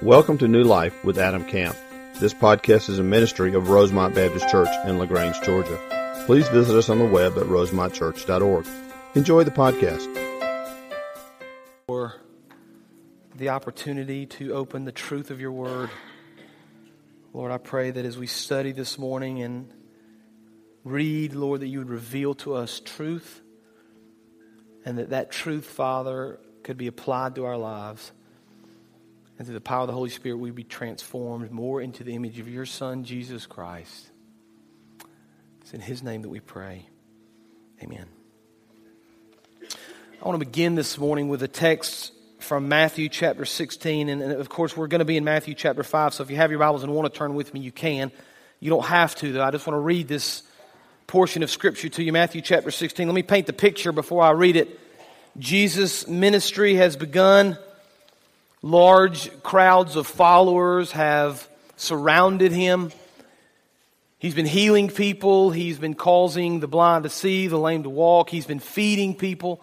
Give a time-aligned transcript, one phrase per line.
[0.00, 1.76] Welcome to New Life with Adam Camp.
[2.18, 6.24] This podcast is a ministry of Rosemont Baptist Church in LaGrange, Georgia.
[6.26, 8.66] Please visit us on the web at rosemontchurch.org.
[9.14, 10.08] Enjoy the podcast.
[11.86, 12.14] For
[13.36, 15.90] the opportunity to open the truth of your word.
[17.32, 19.72] Lord, I pray that as we study this morning and
[20.84, 23.40] read, Lord, that you would reveal to us truth
[24.84, 28.10] and that that truth, Father, could be applied to our lives.
[29.42, 32.38] And through the power of the Holy Spirit, we be transformed more into the image
[32.38, 34.08] of your Son, Jesus Christ.
[35.62, 36.86] It's in His name that we pray.
[37.82, 38.06] Amen.
[39.60, 44.10] I want to begin this morning with a text from Matthew chapter 16.
[44.10, 46.14] And, of course, we're going to be in Matthew chapter 5.
[46.14, 48.12] So if you have your Bibles and want to turn with me, you can.
[48.60, 49.42] You don't have to, though.
[49.42, 50.44] I just want to read this
[51.08, 53.08] portion of Scripture to you, Matthew chapter 16.
[53.08, 54.78] Let me paint the picture before I read it.
[55.36, 57.58] Jesus' ministry has begun.
[58.62, 62.92] Large crowds of followers have surrounded him.
[64.20, 65.50] He's been healing people.
[65.50, 68.30] He's been causing the blind to see, the lame to walk.
[68.30, 69.60] He's been feeding people.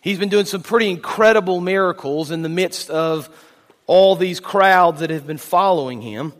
[0.00, 3.28] He's been doing some pretty incredible miracles in the midst of
[3.86, 6.32] all these crowds that have been following him.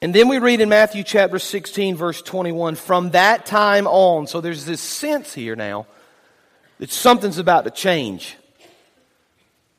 [0.00, 4.40] And then we read in Matthew chapter 16, verse 21, from that time on, so
[4.40, 5.86] there's this sense here now
[6.78, 8.36] that something's about to change.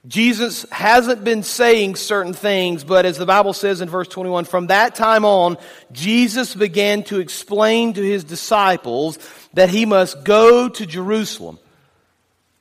[0.08, 4.68] Jesus hasn't been saying certain things, but as the Bible says in verse 21, from
[4.68, 5.58] that time on,
[5.92, 9.18] Jesus began to explain to his disciples
[9.54, 11.58] that he must go to Jerusalem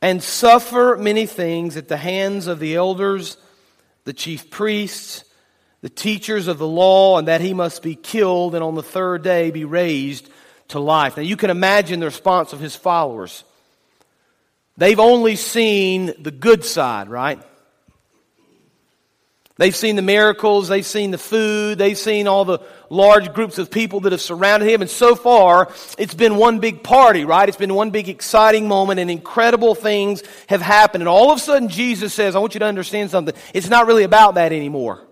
[0.01, 3.37] and suffer many things at the hands of the elders,
[4.05, 5.25] the chief priests,
[5.83, 9.23] the teachers of the law, and that he must be killed and on the third
[9.23, 10.31] day be raised
[10.69, 11.19] to life.
[11.19, 13.45] Now you can imagine the response of his followers.
[14.77, 17.41] They've only seen the good side, right?
[19.57, 22.59] They've seen the miracles, they've seen the food, they've seen all the
[22.91, 26.83] large groups of people that have surrounded him, and so far, it's been one big
[26.83, 27.49] party, right?
[27.49, 31.03] It's been one big exciting moment, and incredible things have happened.
[31.03, 33.35] And all of a sudden, Jesus says, I want you to understand something.
[33.53, 35.07] It's not really about that anymore.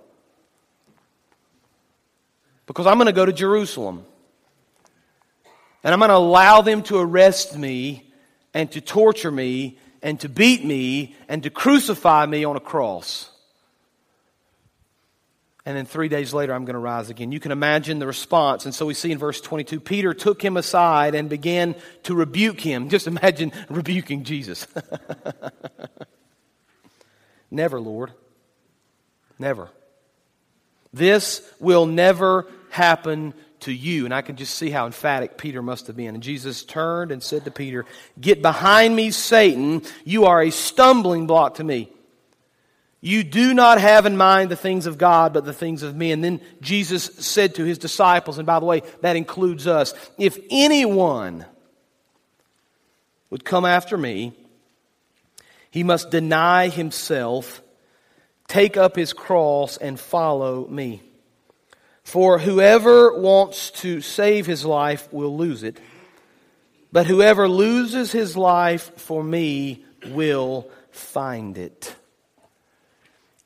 [2.66, 4.04] Because I'm going to go to Jerusalem.
[5.84, 8.11] And I'm going to allow them to arrest me
[8.54, 13.30] and to torture me and to beat me and to crucify me on a cross.
[15.64, 17.30] And then three days later, I'm going to rise again.
[17.30, 18.64] You can imagine the response.
[18.64, 22.60] And so we see in verse 22 Peter took him aside and began to rebuke
[22.60, 22.88] him.
[22.88, 24.66] Just imagine rebuking Jesus.
[27.50, 28.12] never, Lord.
[29.38, 29.68] Never.
[30.92, 34.04] This will never happen to you.
[34.04, 36.14] And I can just see how emphatic Peter must have been.
[36.14, 37.84] And Jesus turned and said to Peter,
[38.20, 39.82] Get behind me, Satan.
[40.04, 41.90] You are a stumbling block to me.
[43.04, 46.12] You do not have in mind the things of God, but the things of men.
[46.12, 50.38] And then Jesus said to his disciples, and by the way, that includes us, if
[50.50, 51.44] anyone
[53.28, 54.32] would come after me,
[55.72, 57.60] he must deny himself,
[58.46, 61.02] take up his cross, and follow me.
[62.04, 65.78] For whoever wants to save his life will lose it,
[66.90, 71.94] but whoever loses his life for me will find it.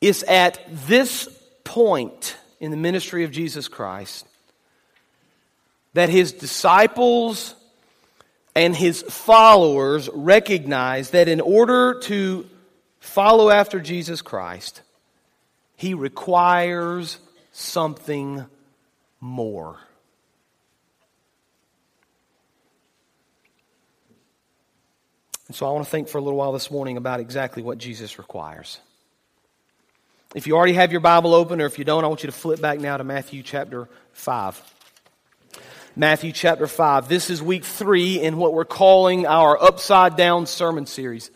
[0.01, 1.29] It's at this
[1.65, 4.27] point in the ministry of Jesus Christ
[5.95, 7.55] that his disciples
[8.55, 12.47] and his followers recognize that in order to
[13.01, 14.83] follow after Jesus Christ,
[15.77, 17.19] he requires
[17.57, 18.45] something
[19.19, 19.79] more.
[25.47, 27.79] And so I want to think for a little while this morning about exactly what
[27.79, 28.79] Jesus requires.
[30.35, 32.37] If you already have your Bible open, or if you don't, I want you to
[32.37, 34.63] flip back now to Matthew chapter 5.
[35.95, 37.09] Matthew chapter 5.
[37.09, 41.31] This is week three in what we're calling our Upside Down Sermon Series.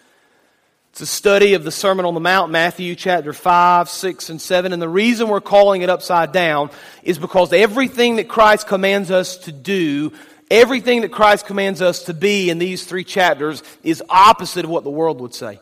[1.00, 4.74] It's a study of the Sermon on the Mount, Matthew chapter 5, 6, and 7.
[4.74, 6.68] And the reason we're calling it upside down
[7.02, 10.12] is because everything that Christ commands us to do,
[10.50, 14.84] everything that Christ commands us to be in these three chapters is opposite of what
[14.84, 15.58] the world would say.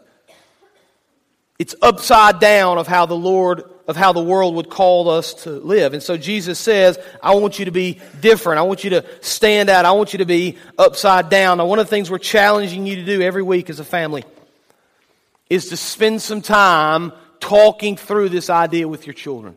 [1.61, 5.51] It's upside down of how the Lord, of how the world would call us to
[5.51, 5.93] live.
[5.93, 8.59] And so Jesus says, I want you to be different.
[8.59, 9.85] I want you to stand out.
[9.85, 11.59] I want you to be upside down.
[11.59, 14.25] Now, one of the things we're challenging you to do every week as a family
[15.51, 19.57] is to spend some time talking through this idea with your children.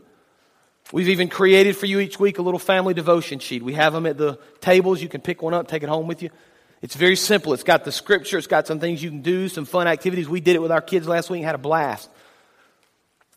[0.92, 3.64] We've even created for you each week a little family devotion sheet.
[3.64, 5.02] We have them at the tables.
[5.02, 6.30] You can pick one up, take it home with you.
[6.82, 7.54] It's very simple.
[7.54, 10.28] It's got the scripture, it's got some things you can do, some fun activities.
[10.28, 12.10] We did it with our kids last week and had a blast.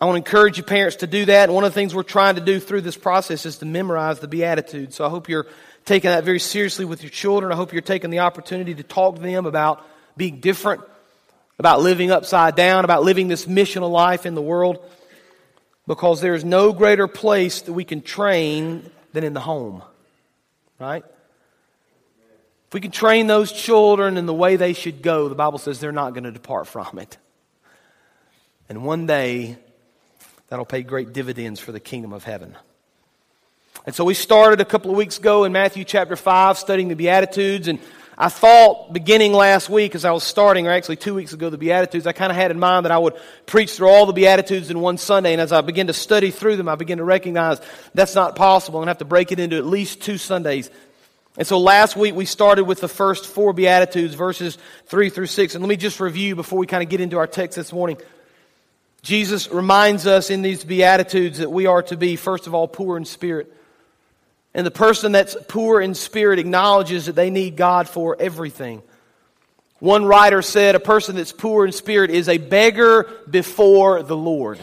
[0.01, 1.45] I want to encourage you parents to do that.
[1.45, 4.19] And one of the things we're trying to do through this process is to memorize
[4.19, 4.97] the Beatitudes.
[4.97, 5.47] So I hope you're
[5.85, 7.53] taking that very seriously with your children.
[7.53, 9.85] I hope you're taking the opportunity to talk to them about
[10.17, 10.83] being different,
[11.59, 14.85] about living upside down, about living this missional life in the world.
[15.87, 19.83] Because there is no greater place that we can train than in the home.
[20.79, 21.05] Right?
[22.69, 25.79] If we can train those children in the way they should go, the Bible says
[25.79, 27.19] they're not going to depart from it.
[28.69, 29.59] And one day,
[30.49, 32.57] that'll pay great dividends for the kingdom of heaven.
[33.87, 36.97] And so we started a couple of weeks ago in Matthew chapter 5 studying the
[36.97, 37.69] Beatitudes.
[37.69, 37.79] And
[38.17, 41.59] I thought beginning last week as I was starting, or actually two weeks ago, the
[41.59, 43.15] Beatitudes, I kind of had in mind that I would
[43.47, 45.33] preach through all the Beatitudes in one Sunday.
[45.33, 47.61] And as I began to study through them, I began to recognize
[47.93, 48.81] that's not possible.
[48.81, 50.71] To have to break it into at least two Sundays.
[51.37, 55.57] And so last week we started with the first four Beatitudes, verses 3 through 6.
[55.57, 57.97] And let me just review before we kind of get into our text this morning.
[59.03, 62.97] Jesus reminds us in these Beatitudes that we are to be, first of all, poor
[62.97, 63.54] in spirit.
[64.55, 68.83] And the person that's poor in spirit acknowledges that they need God for everything.
[69.81, 74.61] One writer said a person that's poor in spirit is a beggar before the Lord.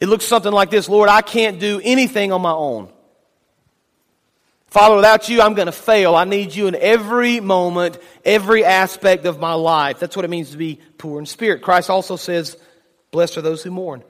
[0.00, 2.92] It looks something like this Lord, I can't do anything on my own.
[4.66, 6.14] Father, without you, I'm going to fail.
[6.14, 10.00] I need you in every moment, every aspect of my life.
[10.00, 11.60] That's what it means to be poor in spirit.
[11.60, 12.56] Christ also says,
[13.10, 14.02] Blessed are those who mourn.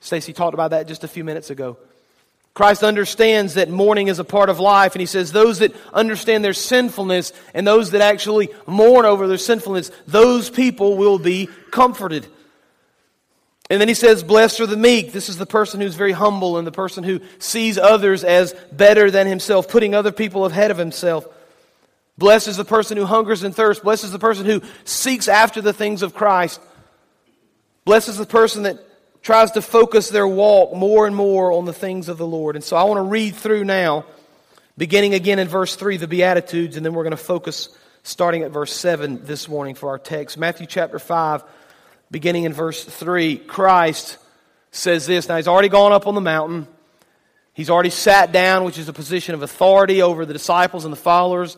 [0.00, 1.76] Stacy talked about that just a few minutes ago.
[2.54, 6.44] Christ understands that mourning is a part of life, and he says those that understand
[6.44, 12.26] their sinfulness and those that actually mourn over their sinfulness, those people will be comforted.
[13.70, 15.12] And then he says, Blessed are the meek.
[15.12, 19.10] This is the person who's very humble and the person who sees others as better
[19.10, 21.26] than himself, putting other people ahead of himself.
[22.16, 23.84] Blessed is the person who hungers and thirsts.
[23.84, 26.60] Blessed is the person who seeks after the things of Christ.
[27.84, 28.78] Blessed is the person that
[29.22, 32.56] tries to focus their walk more and more on the things of the Lord.
[32.56, 34.04] And so I want to read through now,
[34.76, 37.68] beginning again in verse 3, the Beatitudes, and then we're going to focus
[38.02, 40.38] starting at verse 7 this morning for our text.
[40.38, 41.42] Matthew chapter 5
[42.10, 44.18] beginning in verse 3, Christ
[44.70, 45.28] says this.
[45.28, 46.66] Now, he's already gone up on the mountain.
[47.52, 50.96] He's already sat down, which is a position of authority over the disciples and the
[50.96, 51.56] followers.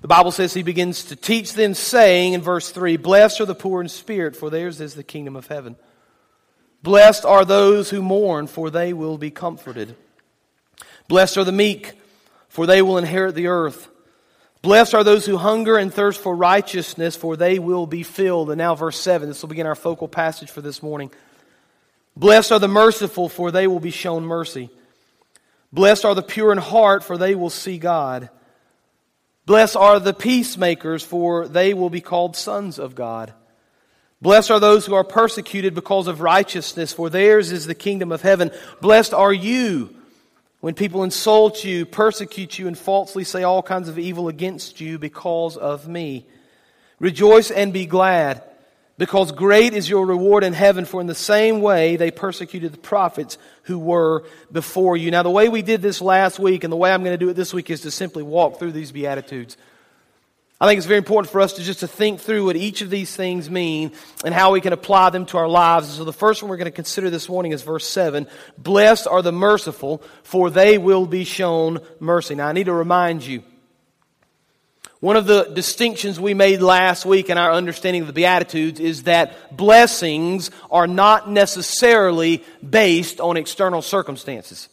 [0.00, 3.54] The Bible says he begins to teach them, saying in verse 3 Blessed are the
[3.54, 5.76] poor in spirit, for theirs is the kingdom of heaven.
[6.82, 9.96] Blessed are those who mourn, for they will be comforted.
[11.08, 11.92] Blessed are the meek,
[12.48, 13.88] for they will inherit the earth.
[14.62, 18.50] Blessed are those who hunger and thirst for righteousness, for they will be filled.
[18.50, 21.10] And now, verse 7, this will begin our focal passage for this morning.
[22.16, 24.70] Blessed are the merciful, for they will be shown mercy.
[25.72, 28.28] Blessed are the pure in heart, for they will see God.
[29.46, 33.32] Blessed are the peacemakers, for they will be called sons of God.
[34.22, 38.20] Blessed are those who are persecuted because of righteousness, for theirs is the kingdom of
[38.20, 38.50] heaven.
[38.80, 39.94] Blessed are you
[40.60, 44.98] when people insult you, persecute you, and falsely say all kinds of evil against you
[44.98, 46.26] because of me,
[46.98, 48.42] rejoice and be glad,
[48.98, 52.78] because great is your reward in heaven, for in the same way they persecuted the
[52.78, 55.10] prophets who were before you.
[55.10, 57.30] Now, the way we did this last week and the way I'm going to do
[57.30, 59.56] it this week is to simply walk through these Beatitudes.
[60.62, 62.90] I think it's very important for us to just to think through what each of
[62.90, 63.92] these things mean
[64.26, 65.88] and how we can apply them to our lives.
[65.88, 68.26] So the first one we're going to consider this morning is verse 7.
[68.58, 72.34] Blessed are the merciful, for they will be shown mercy.
[72.34, 73.42] Now I need to remind you,
[75.00, 79.04] one of the distinctions we made last week in our understanding of the Beatitudes is
[79.04, 84.68] that blessings are not necessarily based on external circumstances.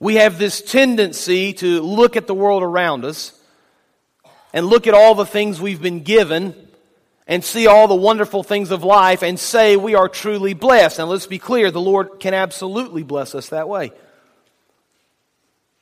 [0.00, 3.38] We have this tendency to look at the world around us
[4.52, 6.54] and look at all the things we've been given
[7.26, 10.98] and see all the wonderful things of life and say we are truly blessed.
[10.98, 13.92] And let's be clear the Lord can absolutely bless us that way.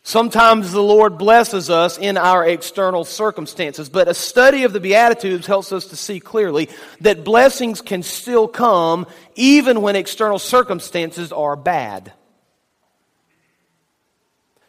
[0.04, 5.46] Sometimes the Lord blesses us in our external circumstances, but a study of the Beatitudes
[5.46, 6.68] helps us to see clearly
[7.02, 12.12] that blessings can still come even when external circumstances are bad.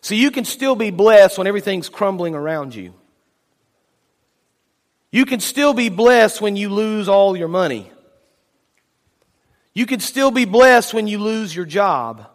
[0.04, 2.94] So you can still be blessed when everything's crumbling around you.
[5.14, 7.90] You can still be blessed when you lose all your money.
[9.74, 12.28] You can still be blessed when you lose your job.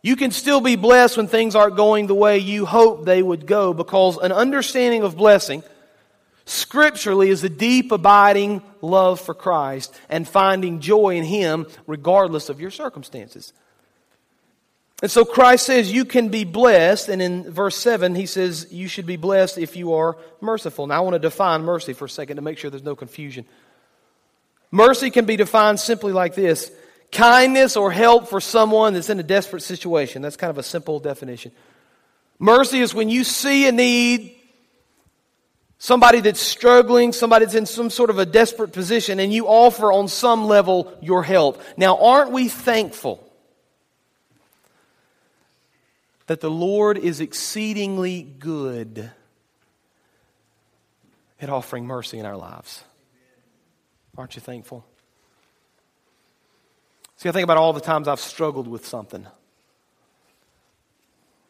[0.00, 3.44] You can still be blessed when things aren't going the way you hope they would
[3.44, 5.64] go because an understanding of blessing
[6.44, 12.60] scripturally is a deep, abiding love for Christ and finding joy in Him regardless of
[12.60, 13.52] your circumstances.
[15.00, 18.88] And so Christ says you can be blessed, and in verse 7, he says you
[18.88, 20.88] should be blessed if you are merciful.
[20.88, 23.44] Now, I want to define mercy for a second to make sure there's no confusion.
[24.72, 26.70] Mercy can be defined simply like this
[27.10, 30.20] kindness or help for someone that's in a desperate situation.
[30.20, 31.52] That's kind of a simple definition.
[32.38, 34.34] Mercy is when you see a need,
[35.78, 39.92] somebody that's struggling, somebody that's in some sort of a desperate position, and you offer
[39.92, 41.62] on some level your help.
[41.76, 43.27] Now, aren't we thankful
[46.28, 49.10] that the Lord is exceedingly good
[51.40, 52.84] at offering mercy in our lives?
[54.16, 54.84] Aren't you thankful?
[57.16, 59.26] See, I think about all the times I've struggled with something.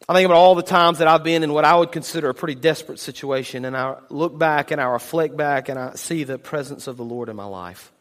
[0.07, 2.33] I think about all the times that I've been in what I would consider a
[2.33, 6.39] pretty desperate situation, and I look back and I reflect back and I see the
[6.39, 7.91] presence of the Lord in my life.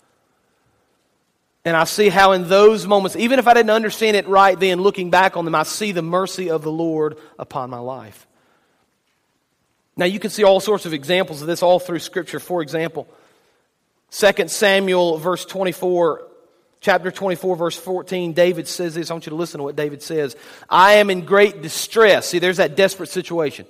[1.64, 4.80] And I see how in those moments, even if I didn't understand it right then,
[4.80, 8.26] looking back on them, I see the mercy of the Lord upon my life.
[9.96, 12.38] Now, you can see all sorts of examples of this all through Scripture.
[12.38, 13.08] For example,
[14.12, 16.24] 2 Samuel, verse 24,
[16.80, 19.10] chapter 24, verse 14, David says this.
[19.10, 20.36] I want you to listen to what David says.
[20.70, 22.28] I am in great distress.
[22.28, 23.66] See, there's that desperate situation.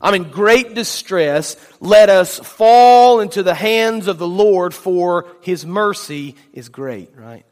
[0.00, 1.56] I'm in great distress.
[1.80, 7.46] Let us fall into the hands of the Lord, for his mercy is great, right?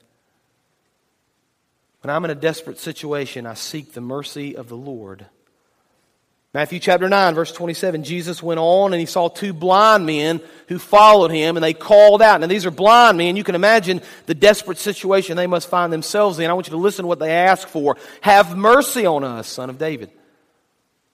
[2.02, 5.24] When I'm in a desperate situation, I seek the mercy of the Lord.
[6.54, 10.78] Matthew chapter 9, verse 27, Jesus went on and he saw two blind men who
[10.78, 12.42] followed him and they called out.
[12.42, 13.36] Now, these are blind men.
[13.36, 16.50] You can imagine the desperate situation they must find themselves in.
[16.50, 17.96] I want you to listen to what they ask for.
[18.20, 20.10] Have mercy on us, son of David.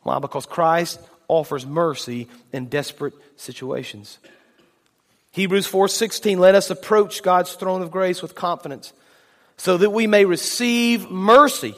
[0.02, 0.18] Why?
[0.18, 4.18] Because Christ offers mercy in desperate situations.
[5.30, 8.92] Hebrews 4:16 let us approach God's throne of grace with confidence
[9.56, 11.74] so that we may receive mercy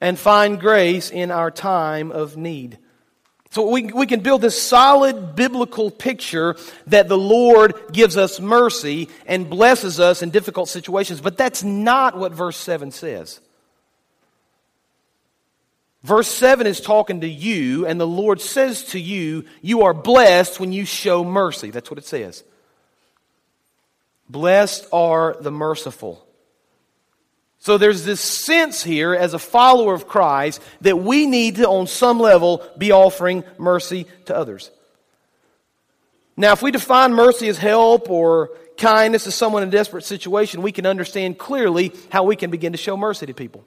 [0.00, 2.78] and find grace in our time of need.
[3.50, 9.08] So we, we can build this solid biblical picture that the Lord gives us mercy
[9.26, 13.40] and blesses us in difficult situations, but that's not what verse 7 says.
[16.02, 20.58] Verse 7 is talking to you, and the Lord says to you, You are blessed
[20.58, 21.70] when you show mercy.
[21.70, 22.42] That's what it says.
[24.28, 26.26] Blessed are the merciful.
[27.58, 31.86] So there's this sense here as a follower of Christ that we need to, on
[31.86, 34.70] some level, be offering mercy to others.
[36.38, 40.62] Now, if we define mercy as help or kindness to someone in a desperate situation,
[40.62, 43.62] we can understand clearly how we can begin to show mercy to people.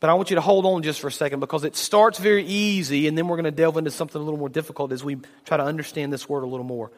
[0.00, 2.44] But I want you to hold on just for a second because it starts very
[2.44, 5.16] easy, and then we're going to delve into something a little more difficult as we
[5.44, 6.92] try to understand this word a little more.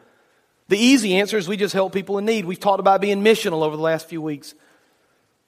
[0.67, 2.45] The easy answer is we just help people in need.
[2.45, 4.53] We've talked about being missional over the last few weeks.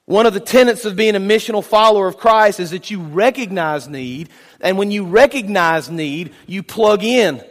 [0.06, 3.88] One of the tenets of being a missional follower of Christ is that you recognize
[3.88, 4.30] need,
[4.60, 7.42] and when you recognize need, you plug in.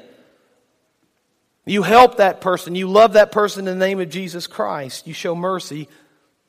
[1.66, 2.76] You help that person.
[2.76, 5.08] You love that person in the name of Jesus Christ.
[5.08, 5.88] You show mercy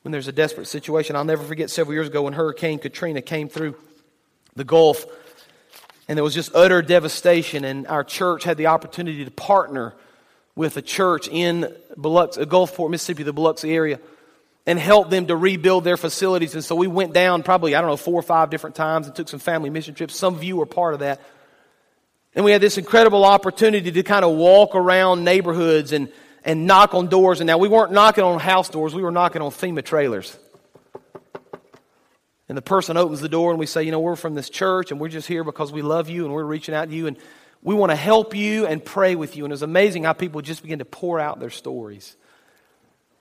[0.04, 1.16] when there's a desperate situation.
[1.16, 3.74] I'll never forget several years ago when Hurricane Katrina came through
[4.54, 5.06] the Gulf,
[6.06, 9.94] and there was just utter devastation, and our church had the opportunity to partner
[10.54, 13.98] with a church in Biloxi, uh, Gulfport, Mississippi, the Biloxi area
[14.66, 16.54] and help them to rebuild their facilities.
[16.54, 19.14] And so we went down probably, I don't know, four or five different times and
[19.14, 20.16] took some family mission trips.
[20.16, 21.20] Some of you were part of that.
[22.34, 26.08] And we had this incredible opportunity to kind of walk around neighborhoods and,
[26.44, 27.40] and knock on doors.
[27.40, 30.36] And now we weren't knocking on house doors, we were knocking on FEMA trailers.
[32.48, 34.90] And the person opens the door and we say, you know, we're from this church
[34.90, 37.16] and we're just here because we love you and we're reaching out to you and
[37.62, 39.44] we want to help you and pray with you.
[39.44, 42.14] And it was amazing how people just begin to pour out their stories.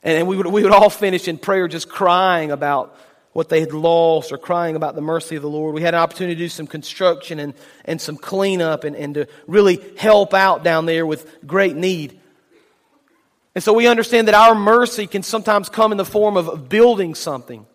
[0.03, 2.98] And we would, we would all finish in prayer just crying about
[3.32, 5.74] what they had lost or crying about the mercy of the Lord.
[5.74, 7.53] We had an opportunity to do some construction and,
[7.86, 12.20] and some cleanup and, and to really help out down there with great need.
[13.55, 17.13] And so we understand that our mercy can sometimes come in the form of building
[17.13, 17.65] something.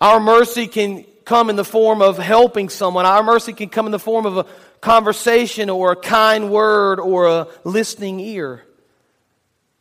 [0.00, 3.06] Our mercy can come in the form of helping someone.
[3.06, 4.46] Our mercy can come in the form of a
[4.80, 8.64] conversation or a kind word or a listening ear.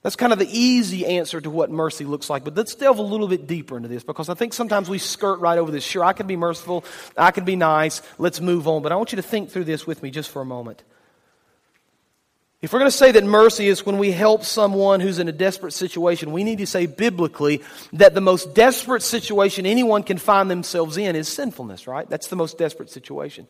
[0.01, 2.43] That's kind of the easy answer to what mercy looks like.
[2.43, 5.39] But let's delve a little bit deeper into this because I think sometimes we skirt
[5.39, 5.83] right over this.
[5.83, 6.85] Sure, I can be merciful,
[7.17, 8.83] I can be nice, let's move on.
[8.83, 10.83] But I want you to think through this with me just for a moment.
[12.59, 15.31] If we're going to say that mercy is when we help someone who's in a
[15.31, 17.61] desperate situation, we need to say biblically
[17.93, 22.09] that the most desperate situation anyone can find themselves in is sinfulness, right?
[22.09, 23.47] That's the most desperate situation.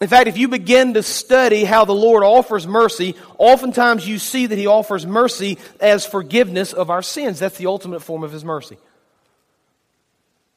[0.00, 4.46] In fact, if you begin to study how the Lord offers mercy, oftentimes you see
[4.46, 7.40] that He offers mercy as forgiveness of our sins.
[7.40, 8.78] That's the ultimate form of His mercy.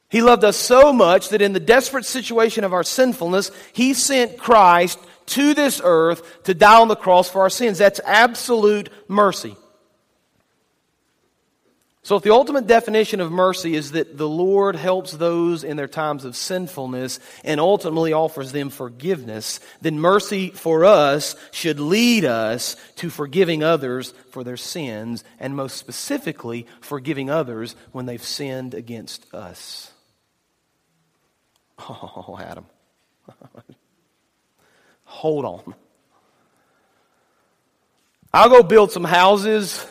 [0.08, 4.38] He loved us so much that in the desperate situation of our sinfulness, He sent
[4.38, 7.78] Christ to this earth to die on the cross for our sins.
[7.78, 9.56] That's absolute mercy.
[12.04, 15.86] So, if the ultimate definition of mercy is that the Lord helps those in their
[15.86, 22.74] times of sinfulness and ultimately offers them forgiveness, then mercy for us should lead us
[22.96, 29.32] to forgiving others for their sins, and most specifically, forgiving others when they've sinned against
[29.32, 29.90] us.
[31.88, 32.66] Oh, Adam.
[35.12, 35.74] Hold on.
[38.32, 39.86] I'll go build some houses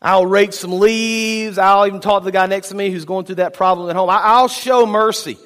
[0.00, 1.58] I'll rake some leaves.
[1.58, 3.96] I'll even talk to the guy next to me who's going through that problem at
[3.96, 4.08] home.
[4.10, 5.38] I'll show mercy.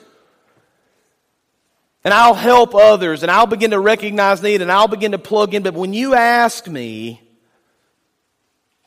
[2.05, 5.55] And I'll help others and I'll begin to recognize need and I'll begin to plug
[5.55, 5.63] in.
[5.63, 7.21] But when you ask me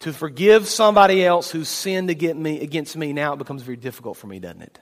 [0.01, 4.17] to forgive somebody else who's sinned against me, against me, now it becomes very difficult
[4.17, 4.79] for me, doesn't it?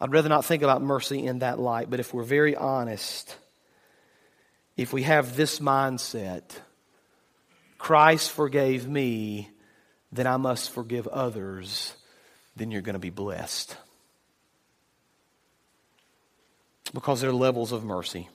[0.00, 1.90] I'd rather not think about mercy in that light.
[1.90, 3.36] But if we're very honest,
[4.76, 6.42] if we have this mindset,
[7.78, 9.50] Christ forgave me,
[10.12, 11.94] then I must forgive others,
[12.56, 13.76] then you're going to be blessed.
[16.92, 18.28] Because there are levels of mercy.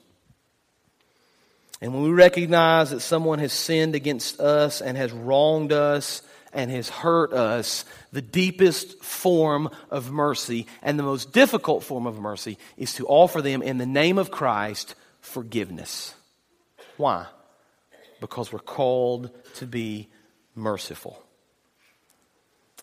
[1.80, 6.70] And when we recognize that someone has sinned against us and has wronged us and
[6.70, 12.58] has hurt us, the deepest form of mercy and the most difficult form of mercy
[12.76, 16.14] is to offer them in the name of Christ forgiveness.
[16.96, 17.26] Why?
[18.22, 20.08] because we're called to be
[20.54, 21.22] merciful.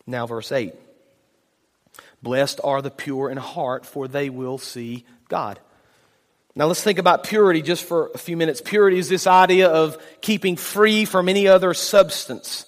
[0.06, 0.76] Now, verse 8
[2.22, 5.60] Blessed are the pure in heart, for they will see God.
[6.56, 8.62] Now, let's think about purity just for a few minutes.
[8.64, 12.66] Purity is this idea of keeping free from any other substance.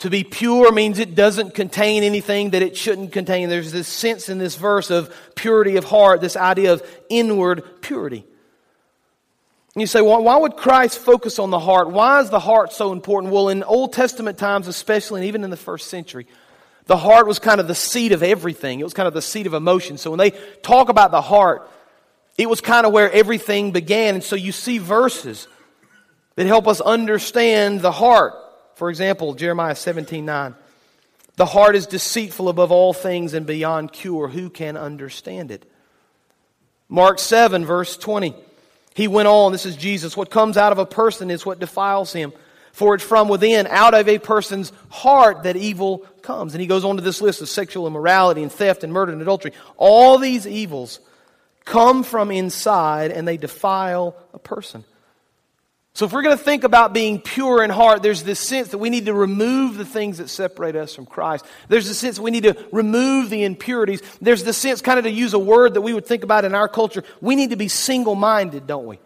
[0.00, 3.48] To be pure means it doesn't contain anything that it shouldn't contain.
[3.48, 8.24] There's this sense in this verse of purity of heart, this idea of inward purity.
[9.74, 11.90] And you say, well, why would Christ focus on the heart?
[11.90, 13.32] Why is the heart so important?
[13.32, 16.26] Well, in Old Testament times, especially, and even in the first century,
[16.86, 18.80] the heart was kind of the seat of everything.
[18.80, 19.98] It was kind of the seat of emotion.
[19.98, 20.30] So when they
[20.62, 21.68] talk about the heart,
[22.38, 24.14] it was kind of where everything began.
[24.14, 25.48] And so you see verses
[26.36, 28.34] that help us understand the heart.
[28.76, 30.54] For example, Jeremiah 17 9.
[31.36, 34.28] The heart is deceitful above all things and beyond cure.
[34.28, 35.70] Who can understand it?
[36.88, 38.34] Mark 7, verse 20.
[38.94, 42.12] He went on, this is Jesus, what comes out of a person is what defiles
[42.12, 42.32] him.
[42.72, 46.54] For it's from within, out of a person's heart, that evil comes.
[46.54, 49.22] And he goes on to this list of sexual immorality and theft and murder and
[49.22, 49.52] adultery.
[49.78, 51.00] All these evils
[51.64, 54.84] come from inside and they defile a person.
[55.96, 58.76] So, if we're going to think about being pure in heart, there's this sense that
[58.76, 61.46] we need to remove the things that separate us from Christ.
[61.68, 64.02] There's a sense we need to remove the impurities.
[64.20, 66.54] There's the sense, kind of to use a word that we would think about in
[66.54, 68.98] our culture, we need to be single minded, don't we?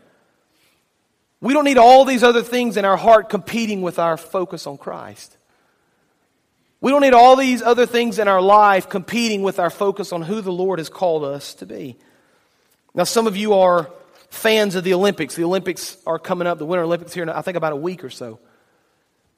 [1.40, 4.76] We don't need all these other things in our heart competing with our focus on
[4.76, 5.37] Christ.
[6.81, 10.22] We don't need all these other things in our life competing with our focus on
[10.22, 11.98] who the Lord has called us to be.
[12.96, 13.88] Now, some of you are
[14.31, 15.35] fans of the Olympics.
[15.35, 18.03] The Olympics are coming up, the Winter Olympics here in, I think, about a week
[18.05, 18.38] or so.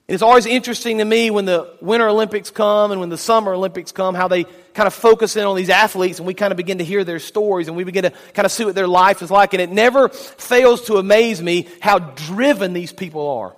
[0.09, 3.55] And it's always interesting to me when the Winter Olympics come and when the Summer
[3.55, 6.57] Olympics come, how they kind of focus in on these athletes and we kind of
[6.57, 9.23] begin to hear their stories and we begin to kind of see what their life
[9.23, 9.55] is like.
[9.55, 13.57] And it never fails to amaze me how driven these people are.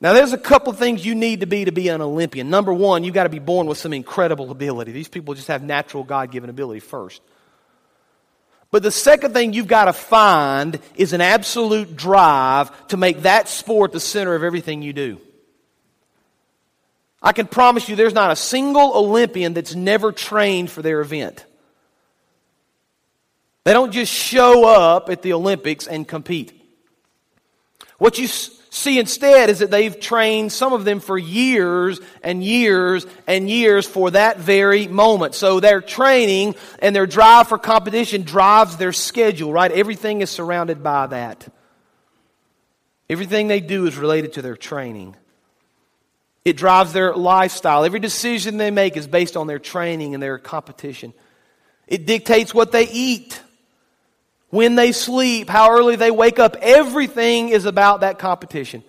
[0.00, 2.50] Now, there's a couple of things you need to be to be an Olympian.
[2.50, 4.92] Number one, you've got to be born with some incredible ability.
[4.92, 7.22] These people just have natural God given ability first.
[8.70, 13.48] But the second thing you've got to find is an absolute drive to make that
[13.48, 15.20] sport the center of everything you do.
[17.22, 21.44] I can promise you there's not a single Olympian that's never trained for their event.
[23.64, 26.52] They don't just show up at the Olympics and compete.
[27.98, 28.28] What you
[28.76, 33.86] see instead is that they've trained some of them for years and years and years
[33.86, 35.34] for that very moment.
[35.34, 39.72] So their training and their drive for competition drives their schedule, right?
[39.72, 41.48] Everything is surrounded by that.
[43.08, 45.16] Everything they do is related to their training.
[46.44, 47.84] It drives their lifestyle.
[47.84, 51.12] Every decision they make is based on their training and their competition.
[51.86, 53.40] It dictates what they eat
[54.50, 56.56] when they sleep, how early they wake up.
[56.60, 58.82] Everything is about that competition.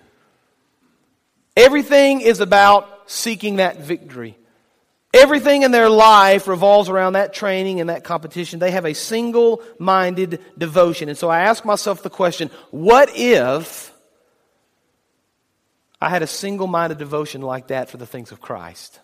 [1.55, 4.37] Everything is about seeking that victory.
[5.13, 8.59] Everything in their life revolves around that training and that competition.
[8.59, 11.09] They have a single minded devotion.
[11.09, 13.91] And so I ask myself the question what if
[15.99, 18.99] I had a single minded devotion like that for the things of Christ?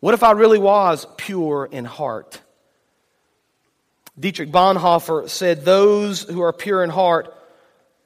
[0.00, 2.42] What if I really was pure in heart?
[4.18, 7.34] Dietrich Bonhoeffer said, Those who are pure in heart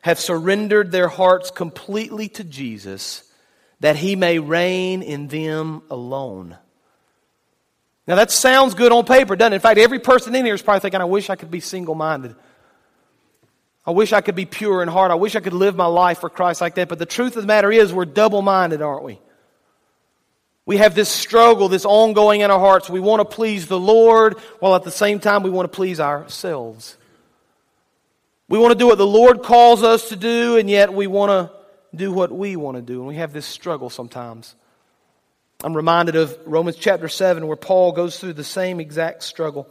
[0.01, 3.25] have surrendered their hearts completely to Jesus
[3.81, 6.57] that he may reign in them alone.
[8.07, 9.57] Now that sounds good on paper, doesn't it?
[9.57, 11.95] In fact, every person in here is probably thinking, I wish I could be single
[11.95, 12.37] minded.
[13.85, 15.11] I wish I could be pure in heart.
[15.11, 16.89] I wish I could live my life for Christ like that.
[16.89, 19.21] But the truth of the matter is, we're double minded, aren't we?
[20.67, 22.91] We have this struggle, this ongoing in our hearts.
[22.91, 26.01] We want to please the Lord, while at the same time we want to please
[26.01, 26.97] ourselves.
[28.49, 31.31] We want to do what the Lord calls us to do, and yet we want
[31.31, 32.99] to do what we want to do.
[32.99, 34.57] And we have this struggle sometimes.
[35.63, 39.69] I'm reminded of Romans chapter 7, where Paul goes through the same exact struggle.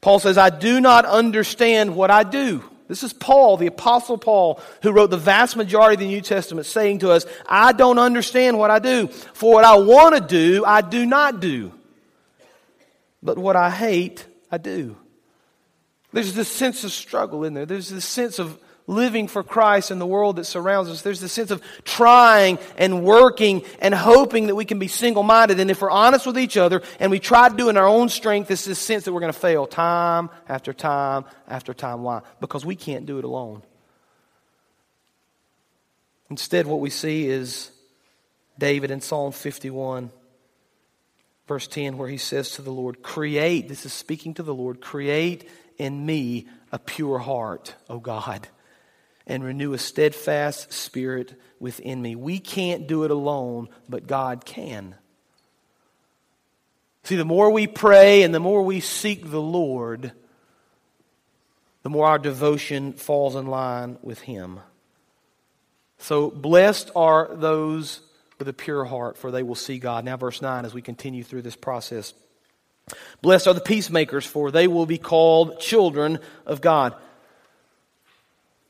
[0.00, 2.62] Paul says, I do not understand what I do.
[2.88, 6.66] This is Paul, the Apostle Paul, who wrote the vast majority of the New Testament,
[6.66, 9.08] saying to us, I don't understand what I do.
[9.08, 11.72] For what I want to do, I do not do.
[13.22, 14.96] But what I hate, I do.
[16.12, 17.66] There's this sense of struggle in there.
[17.66, 21.02] There's this sense of living for Christ in the world that surrounds us.
[21.02, 25.58] There's this sense of trying and working and hoping that we can be single minded.
[25.58, 28.08] And if we're honest with each other and we try to do in our own
[28.08, 32.02] strength, it's this sense that we're going to fail time after time after time.
[32.02, 32.22] Why?
[32.40, 33.62] Because we can't do it alone.
[36.30, 37.70] Instead, what we see is
[38.58, 40.10] David in Psalm 51,
[41.46, 44.80] verse 10, where he says to the Lord, Create, this is speaking to the Lord,
[44.80, 48.48] create in me a pure heart, O God
[49.26, 52.14] and renew a steadfast spirit within me.
[52.14, 54.94] We can't do it alone, but God can.
[57.04, 60.12] See, the more we pray and the more we seek the Lord,
[61.82, 64.60] the more our devotion falls in line with Him.
[65.98, 68.00] So, blessed are those
[68.38, 70.04] with a pure heart, for they will see God.
[70.04, 72.12] Now, verse 9, as we continue through this process.
[73.22, 76.94] Blessed are the peacemakers, for they will be called children of God.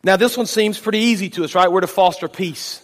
[0.07, 1.71] Now, this one seems pretty easy to us, right?
[1.71, 2.81] We're to foster peace.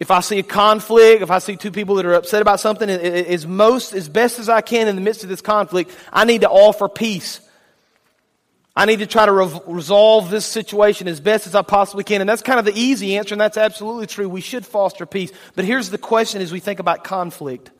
[0.00, 2.88] If I see a conflict, if I see two people that are upset about something,
[2.88, 6.40] as most, as best as I can in the midst of this conflict, I need
[6.40, 7.42] to offer peace.
[8.74, 12.22] I need to try to re- resolve this situation as best as I possibly can.
[12.22, 14.26] And that's kind of the easy answer, and that's absolutely true.
[14.26, 15.32] We should foster peace.
[15.54, 17.72] But here's the question as we think about conflict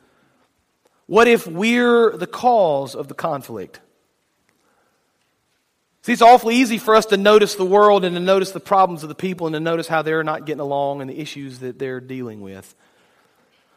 [1.07, 3.79] What if we're the cause of the conflict?
[6.01, 9.03] See, it's awfully easy for us to notice the world and to notice the problems
[9.03, 11.77] of the people and to notice how they're not getting along and the issues that
[11.77, 12.73] they're dealing with.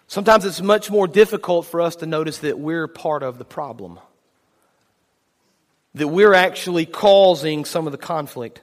[0.07, 3.99] Sometimes it's much more difficult for us to notice that we're part of the problem,
[5.95, 8.61] that we're actually causing some of the conflict.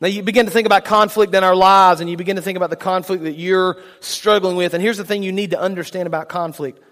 [0.00, 2.56] Now, you begin to think about conflict in our lives, and you begin to think
[2.56, 4.74] about the conflict that you're struggling with.
[4.74, 6.82] And here's the thing you need to understand about conflict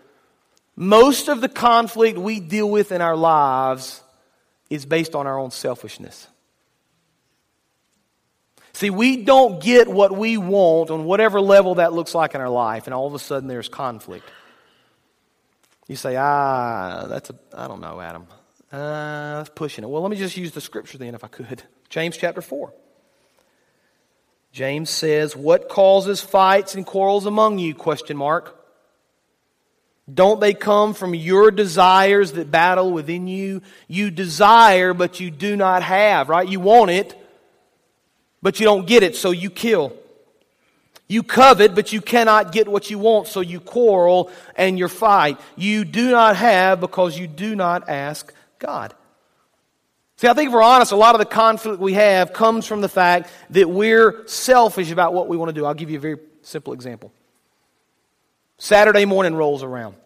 [0.77, 4.01] most of the conflict we deal with in our lives
[4.70, 6.28] is based on our own selfishness.
[8.72, 12.48] See, we don't get what we want on whatever level that looks like in our
[12.48, 14.30] life, and all of a sudden there's conflict.
[15.88, 18.26] You say, ah, that's a, I don't know, Adam.
[18.70, 19.90] Uh, that's pushing it.
[19.90, 21.64] Well, let me just use the scripture then, if I could.
[21.88, 22.72] James chapter 4.
[24.52, 27.74] James says, What causes fights and quarrels among you?
[27.74, 28.56] Question mark.
[30.12, 33.62] Don't they come from your desires that battle within you?
[33.87, 36.49] You desire, but you do not have, right?
[36.49, 37.14] You want it,
[38.42, 39.92] but you don't get it, so you kill.
[41.07, 45.38] You covet, but you cannot get what you want, so you quarrel and you fight.
[45.57, 48.94] You do not have because you do not ask God.
[50.16, 52.81] See, I think if we're honest, a lot of the conflict we have comes from
[52.81, 55.64] the fact that we're selfish about what we want to do.
[55.64, 57.12] I'll give you a very simple example.
[58.61, 59.96] Saturday morning rolls around.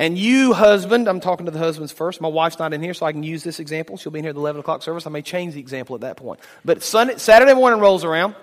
[0.00, 2.20] And you, husband, I'm talking to the husbands first.
[2.20, 3.96] My wife's not in here, so I can use this example.
[3.96, 5.06] She'll be in here at the 11 o'clock service.
[5.06, 6.40] I may change the example at that point.
[6.64, 8.34] But Sunday, Saturday morning rolls around.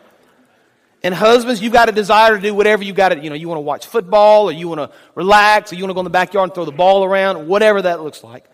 [1.03, 3.49] And husbands, you've got a desire to do whatever you got to, you know, you
[3.49, 6.05] want to watch football or you want to relax or you want to go in
[6.05, 8.45] the backyard and throw the ball around, whatever that looks like.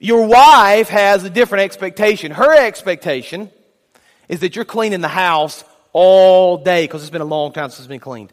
[0.00, 2.32] Your wife has a different expectation.
[2.32, 3.50] Her expectation
[4.28, 7.78] is that you're cleaning the house all day because it's been a long time since
[7.78, 8.32] it's been cleaned.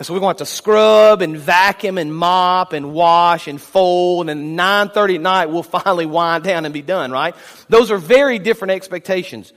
[0.00, 3.60] And so we're going to have to scrub and vacuum and mop and wash and
[3.60, 4.30] fold.
[4.30, 7.34] And 9.30 at night, we'll finally wind down and be done, right?
[7.68, 9.52] Those are very different expectations.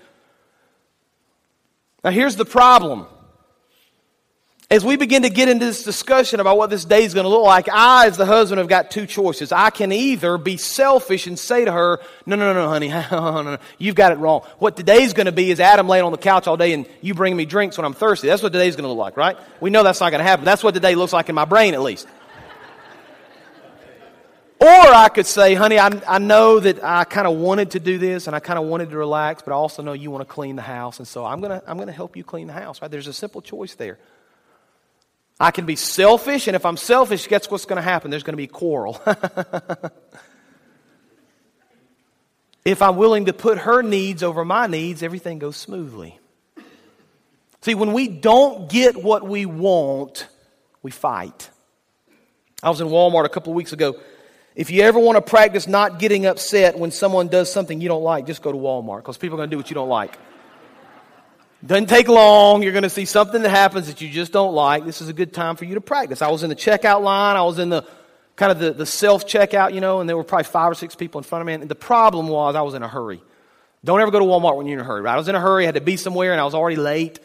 [2.04, 3.08] Now here's the problem
[4.70, 7.30] as we begin to get into this discussion about what this day is going to
[7.30, 9.52] look like, I, as the husband, have got two choices.
[9.52, 13.58] I can either be selfish and say to her, no, no, no, honey, no, no,
[13.78, 14.42] you've got it wrong.
[14.60, 17.14] What today's going to be is Adam laying on the couch all day and you
[17.14, 18.28] bring me drinks when I'm thirsty.
[18.28, 19.38] That's what today's going to look like, right?
[19.60, 20.46] We know that's not going to happen.
[20.46, 22.08] That's what today looks like in my brain, at least.
[24.64, 27.98] Or I could say, honey, I, I know that I kind of wanted to do
[27.98, 30.34] this and I kind of wanted to relax, but I also know you want to
[30.34, 31.00] clean the house.
[31.00, 32.90] And so I'm going to I'm going to help you clean the house, right?
[32.90, 34.00] There's a simple choice there.
[35.40, 38.12] I can be selfish, and if I'm selfish, guess what's going to happen?
[38.12, 39.02] There's going to be quarrel.
[42.66, 46.20] if I'm willing to put her needs over my needs, everything goes smoothly.
[47.62, 50.28] See, when we don't get what we want,
[50.82, 51.50] we fight.
[52.62, 53.96] I was in Walmart a couple of weeks ago.
[54.56, 58.04] If you ever want to practice not getting upset when someone does something you don't
[58.04, 60.18] like, just go to Walmart because people are going to do what you don't like.
[61.66, 62.62] Doesn't take long.
[62.62, 64.86] You're going to see something that happens that you just don't like.
[64.86, 66.22] This is a good time for you to practice.
[66.22, 67.38] I was in the checkout line.
[67.38, 67.86] I was in the
[68.36, 70.94] kind of the, the self checkout, you know, and there were probably five or six
[70.94, 71.54] people in front of me.
[71.54, 73.22] And the problem was I was in a hurry.
[73.86, 75.14] Don't ever go to Walmart when you're in a hurry, right?
[75.14, 77.20] I was in a hurry, I had to be somewhere, and I was already late.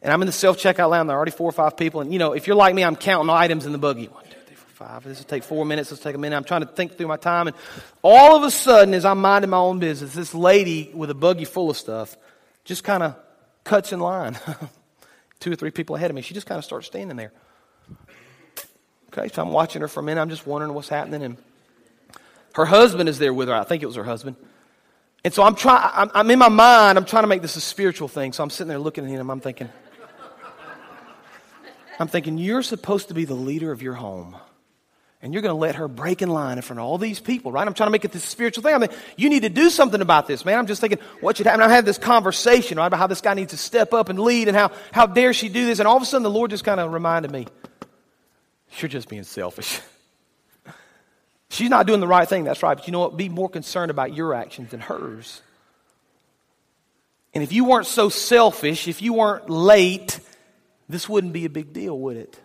[0.00, 1.06] And I'm in the self checkout line.
[1.08, 2.00] There are already four or five people.
[2.00, 4.06] And, you know, if you're like me, I'm counting items in the buggy.
[4.06, 5.04] One, two, three, four, five.
[5.04, 5.90] This will take four minutes.
[5.90, 6.36] This will take a minute.
[6.36, 7.48] I'm trying to think through my time.
[7.48, 7.56] And
[8.02, 11.44] all of a sudden, as I'm minding my own business, this lady with a buggy
[11.44, 12.16] full of stuff
[12.64, 13.16] just kind of
[13.64, 14.38] cuts in line.
[15.40, 16.22] Two or three people ahead of me.
[16.22, 17.32] She just kind of starts standing there.
[19.08, 20.20] Okay, so I'm watching her for a minute.
[20.20, 21.22] I'm just wondering what's happening.
[21.22, 21.36] And
[22.54, 23.54] her husband is there with her.
[23.54, 24.36] I think it was her husband.
[25.24, 27.60] And so I'm trying, I'm, I'm, in my mind, I'm trying to make this a
[27.60, 28.32] spiritual thing.
[28.32, 29.30] So I'm sitting there looking at him.
[29.30, 29.68] I'm thinking,
[31.98, 34.36] I'm thinking, you're supposed to be the leader of your home.
[35.22, 37.52] And you're going to let her break in line in front of all these people,
[37.52, 37.64] right?
[37.64, 38.74] I'm trying to make it this spiritual thing.
[38.74, 40.58] I mean, you need to do something about this, man.
[40.58, 41.62] I'm just thinking, what should happen?
[41.62, 44.48] I have this conversation, right, about how this guy needs to step up and lead
[44.48, 45.78] and how, how dare she do this.
[45.78, 47.46] And all of a sudden, the Lord just kind of reminded me,
[48.78, 49.80] you're just being selfish.
[51.50, 52.76] She's not doing the right thing, that's right.
[52.76, 53.16] But you know what?
[53.16, 55.40] Be more concerned about your actions than hers.
[57.32, 60.18] And if you weren't so selfish, if you weren't late,
[60.88, 62.40] this wouldn't be a big deal, would it?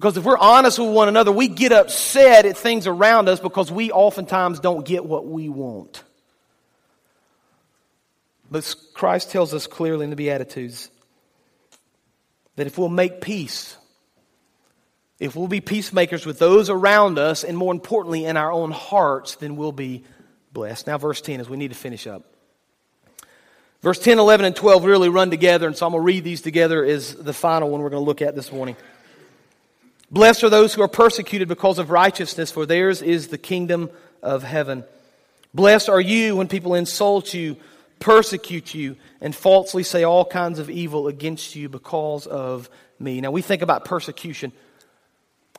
[0.00, 3.70] Because if we're honest with one another, we get upset at things around us because
[3.70, 6.02] we oftentimes don't get what we want.
[8.50, 10.90] But Christ tells us clearly in the Beatitudes
[12.56, 13.76] that if we'll make peace
[15.20, 19.34] if we'll be peacemakers with those around us, and more importantly, in our own hearts,
[19.34, 20.02] then we'll be
[20.50, 20.86] blessed.
[20.86, 22.24] Now, verse 10, as we need to finish up.
[23.82, 26.40] Verse 10, 11, and 12 really run together, and so I'm going to read these
[26.40, 28.76] together as the final one we're going to look at this morning.
[30.10, 33.90] Blessed are those who are persecuted because of righteousness, for theirs is the kingdom
[34.22, 34.84] of heaven.
[35.54, 37.56] Blessed are you when people insult you,
[38.00, 42.68] persecute you, and falsely say all kinds of evil against you because of
[42.98, 43.20] me.
[43.20, 44.52] Now, we think about persecution.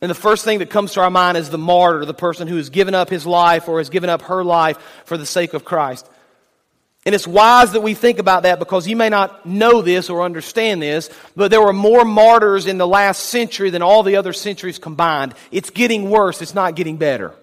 [0.01, 2.57] And the first thing that comes to our mind is the martyr, the person who
[2.57, 5.63] has given up his life or has given up her life for the sake of
[5.63, 6.09] Christ.
[7.05, 10.21] And it's wise that we think about that because you may not know this or
[10.21, 14.33] understand this, but there were more martyrs in the last century than all the other
[14.33, 15.33] centuries combined.
[15.51, 17.33] It's getting worse, it's not getting better.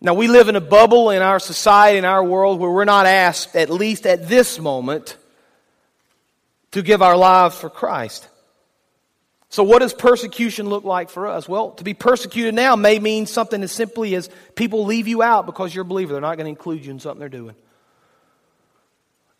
[0.00, 3.06] Now, we live in a bubble in our society, in our world, where we're not
[3.06, 5.16] asked, at least at this moment,
[6.70, 8.28] to give our lives for Christ.
[9.50, 11.48] So, what does persecution look like for us?
[11.48, 15.46] Well, to be persecuted now may mean something as simply as people leave you out
[15.46, 16.12] because you're a believer.
[16.12, 17.54] They're not going to include you in something they're doing.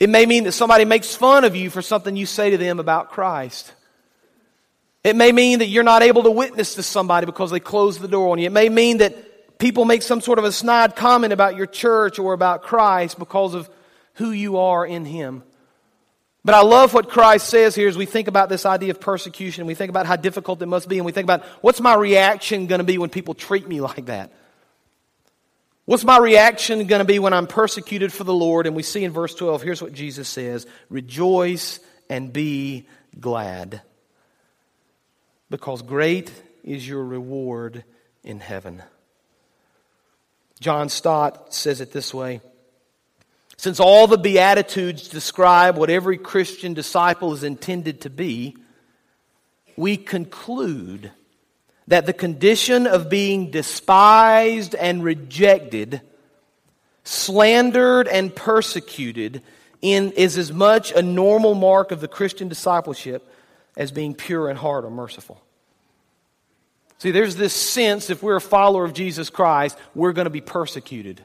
[0.01, 2.79] It may mean that somebody makes fun of you for something you say to them
[2.79, 3.73] about Christ.
[5.05, 8.09] It may mean that you're not able to witness to somebody because they close the
[8.09, 8.47] door on you.
[8.47, 12.19] It may mean that people make some sort of a snide comment about your church
[12.19, 13.69] or about Christ because of
[14.15, 15.43] who you are in Him.
[16.45, 19.67] But I love what Christ says here as we think about this idea of persecution.
[19.67, 22.67] We think about how difficult it must be, and we think about what's my reaction
[22.67, 24.33] going to be when people treat me like that?
[25.85, 28.67] What's my reaction going to be when I'm persecuted for the Lord?
[28.67, 32.87] And we see in verse 12, here's what Jesus says Rejoice and be
[33.19, 33.83] glad,
[35.51, 36.31] because great
[36.63, 37.85] is your reward
[38.23, 38.83] in heaven.
[40.61, 42.41] John Stott says it this way
[43.59, 48.57] since all the Beatitudes describe what every Christian disciple is intended to be,
[49.77, 51.11] we conclude
[51.89, 56.03] that the condition of being despised and rejected,
[57.03, 59.43] slandered and persecuted
[59.83, 63.29] in, is as much a normal mark of the Christian discipleship
[63.77, 65.43] as being pure in heart or merciful.
[66.99, 70.41] See, there's this sense if we're a follower of Jesus Christ, we're going to be
[70.41, 71.25] persecuted.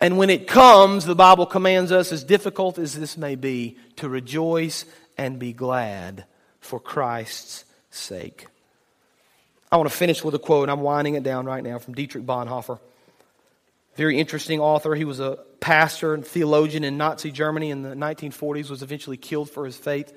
[0.00, 4.08] And when it comes, the Bible commands us, as difficult as this may be, to
[4.08, 4.84] rejoice
[5.16, 6.24] and be glad
[6.60, 8.46] for Christ's sake.
[9.72, 10.68] I want to finish with a quote.
[10.68, 12.78] I'm winding it down right now from Dietrich Bonhoeffer.
[13.96, 14.94] Very interesting author.
[14.94, 19.50] He was a pastor and theologian in Nazi Germany in the 1940s, was eventually killed
[19.50, 20.12] for his faith.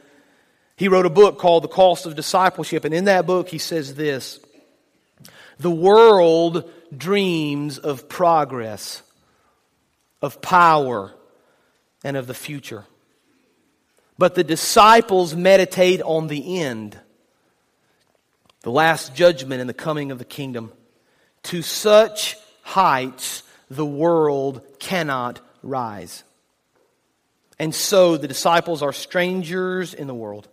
[0.75, 3.95] He wrote a book called The Cost of Discipleship, and in that book he says
[3.95, 4.39] this
[5.57, 9.01] The world dreams of progress,
[10.21, 11.13] of power,
[12.03, 12.85] and of the future.
[14.17, 16.99] But the disciples meditate on the end,
[18.61, 20.73] the last judgment and the coming of the kingdom.
[21.43, 26.23] To such heights the world cannot rise.
[27.57, 30.47] And so the disciples are strangers in the world,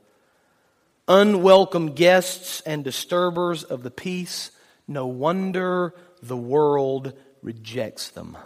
[1.09, 4.51] unwelcome guests and disturbers of the peace.
[4.89, 8.37] No wonder the world rejects them.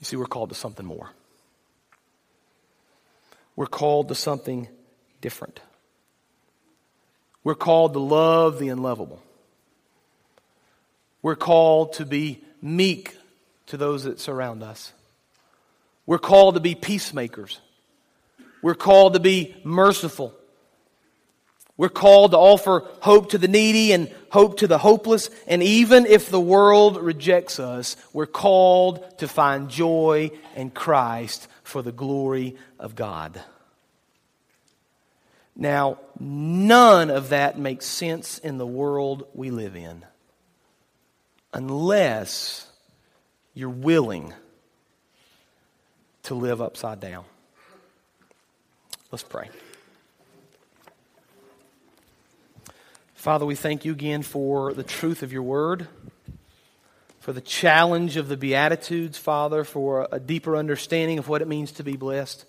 [0.00, 1.10] You see, we're called to something more.
[3.54, 4.68] We're called to something
[5.20, 5.60] different.
[7.42, 9.22] We're called to love the unlovable.
[11.22, 13.16] We're called to be meek
[13.66, 14.92] to those that surround us.
[16.04, 17.60] We're called to be peacemakers.
[18.62, 20.34] We're called to be merciful.
[21.76, 25.30] We're called to offer hope to the needy and hope to the hopeless.
[25.46, 31.80] And even if the world rejects us, we're called to find joy in Christ for
[31.80, 33.40] the glory of God.
[35.56, 40.04] Now, none of that makes sense in the world we live in
[41.54, 42.66] unless
[43.54, 44.34] you're willing
[46.24, 47.24] to live upside down.
[49.10, 49.48] Let's pray.
[53.16, 55.88] Father, we thank you again for the truth of your word,
[57.18, 61.72] for the challenge of the Beatitudes, Father, for a deeper understanding of what it means
[61.72, 62.44] to be blessed.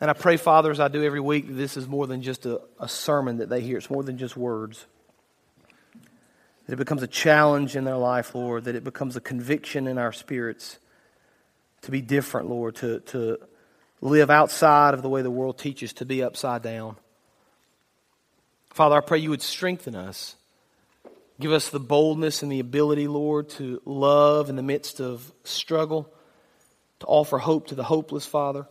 [0.00, 2.46] And I pray, Father, as I do every week, that this is more than just
[2.46, 4.86] a, a sermon that they hear, it's more than just words
[6.66, 9.96] that it becomes a challenge in their life, Lord, that it becomes a conviction in
[9.96, 10.78] our spirits
[11.80, 13.38] to be different, Lord, to, to
[14.02, 16.96] live outside of the way the world teaches, to be upside down.
[18.78, 20.36] Father, I pray you would strengthen us.
[21.40, 26.08] Give us the boldness and the ability, Lord, to love in the midst of struggle,
[27.00, 28.68] to offer hope to the hopeless, Father,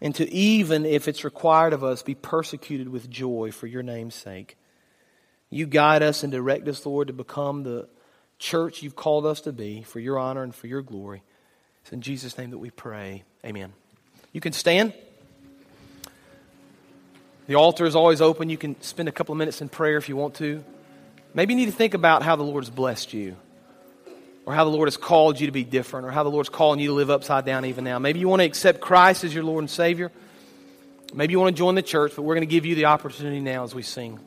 [0.00, 4.14] and to even, if it's required of us, be persecuted with joy for your name's
[4.14, 4.56] sake.
[5.50, 7.88] You guide us and direct us, Lord, to become the
[8.38, 11.24] church you've called us to be for your honor and for your glory.
[11.82, 13.24] It's in Jesus' name that we pray.
[13.44, 13.72] Amen.
[14.32, 14.92] You can stand.
[17.46, 18.48] The altar is always open.
[18.48, 20.64] You can spend a couple of minutes in prayer if you want to.
[21.34, 23.36] Maybe you need to think about how the Lord has blessed you,
[24.46, 26.80] or how the Lord has called you to be different, or how the Lord's calling
[26.80, 27.98] you to live upside down even now.
[27.98, 30.10] Maybe you want to accept Christ as your Lord and Savior.
[31.12, 33.40] Maybe you want to join the church, but we're going to give you the opportunity
[33.40, 34.20] now as we sing.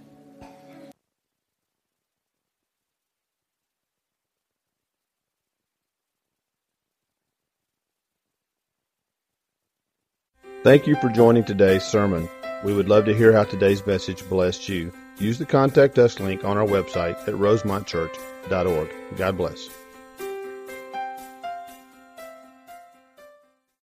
[10.63, 12.27] Thank you for joining today's sermon.
[12.63, 14.91] We would love to hear how today's message blessed you.
[15.19, 18.89] Use the contact us link on our website at rosemontchurch.org.
[19.15, 19.69] God bless.